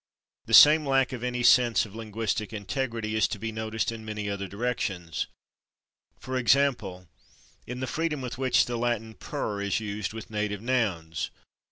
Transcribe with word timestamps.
The 0.45 0.55
same 0.55 0.83
lack 0.83 1.13
of 1.13 1.23
any 1.23 1.43
sense 1.43 1.85
of 1.85 1.93
linguistic 1.95 2.51
integrity 2.51 3.15
is 3.15 3.27
to 3.27 3.37
be 3.37 3.51
noticed 3.51 3.91
in 3.91 4.03
many 4.03 4.31
other 4.31 4.47
directions 4.47 5.27
for 6.17 6.37
example, 6.37 7.07
in 7.67 7.81
the 7.81 7.85
freedom 7.85 8.19
with 8.19 8.39
which 8.39 8.65
the 8.65 8.77
Latin 8.77 9.13
/per/ 9.13 9.63
is 9.63 9.79
used 9.79 10.11
with 10.11 10.31
native 10.31 10.59
nouns. 10.59 11.29